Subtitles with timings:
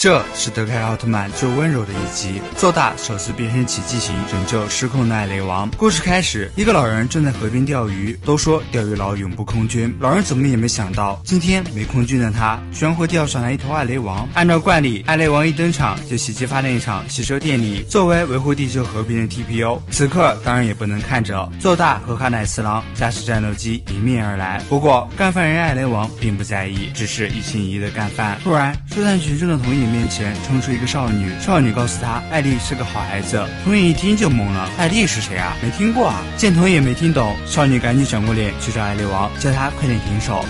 [0.00, 5.68] 这是德凯奥特曼最温柔的一集，做大首次变身奇迹型拯救失控的艾雷王。
[5.76, 8.16] 故事开始，一个老人正在河边钓鱼。
[8.24, 14.28] 都说钓鱼佬永不空军，老人怎么也没想到，今天没空军的他，居然会钓上来一头艾雷王。
[14.34, 17.82] 按照惯例，艾雷王一登场就袭击发电厂、洗车店里。
[17.88, 24.62] 作为维护地球和平的 TPO，此刻当然也不能看着做大和哈乃次郎驾驶战斗机迎面而来。
[24.68, 28.38] 不过，干饭人艾雷王并不在意，只是一心一意的干饭。
[28.44, 29.87] 突然，收探群众的同意。
[29.88, 33.44] 面前冲出一个少女，少女告诉她艾丽是个好孩子。
[33.64, 35.56] 童影一听就懵了，艾丽是谁啊？
[35.62, 36.22] 没听过啊！
[36.36, 40.44] 见童影没听懂，少女赶紧转过脸去找艾丽王，叫他快点停手。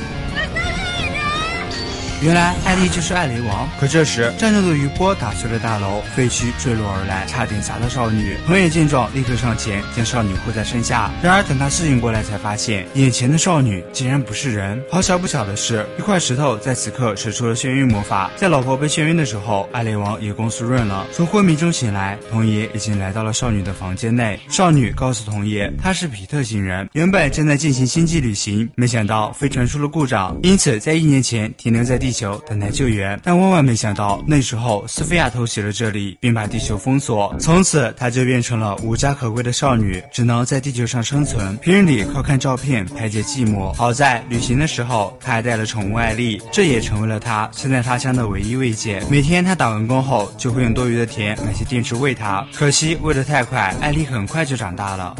[2.21, 8.37] 原来艾丽就是艾雷王，可这时战斗的余波打碎了大楼，废墟坠落而来，差点砸到少女。
[8.45, 11.13] 童野见状，立刻上前将少女护在身下。
[11.23, 14.83] 然而等他适应过来，才发现眼前的少女竟然不是人。
[14.91, 21.07] 好巧不巧的是，一块石头在此刻使出了眩晕魔法，在老婆被眩晕的时候，艾雷王也攻速润了。
[21.13, 24.41] 从昏迷中醒来，童爷已经来到了少女的房间内。
[24.49, 32.08] 少女告诉童野，她是皮特星人，原本正在进行星际旅行，没想到飞船出了故障，因此在一年前停留在地。
[32.09, 37.37] 地球等待救援，但万万没想到，那时候斯菲亚偷袭了这里，并把地球封锁。
[37.39, 43.71] 从此，她就变成了无家可归的少女，只能在地球上生存，平日里靠看照片排解寂寞。
[43.75, 49.05] 好在旅行的时候，她还带了宠物艾丽，这也成为了她身在他乡的唯一慰藉。
[49.11, 52.43] 每天她打完工后，就会用多余的钱买些电池喂它。
[52.55, 55.15] 可惜喂得太快，艾丽很快就长大了。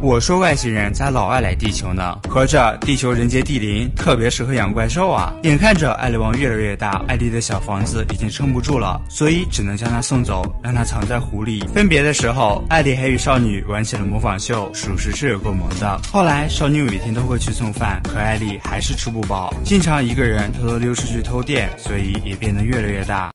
[0.00, 2.18] 我说外星人咋老爱来地球呢？
[2.30, 5.34] 合着地球人杰地灵，特别适合养怪兽啊！
[5.42, 11.62] 眼看着艾雷王越来越大，艾丽的小房子已经撑不住了，所以只能将他送走，让他藏在湖里。
[11.74, 16.00] 分别的时候，艾丽还与少女玩起了模仿秀，属实是有够萌的。
[16.10, 23.30] 后来少女每天都会去送饭，可艾丽还是吃不饱，经常一个人偷偷溜出去偷电，所以也变得越来越大。